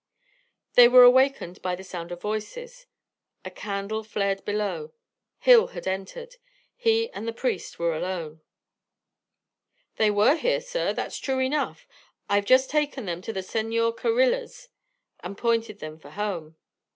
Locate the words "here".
10.37-10.59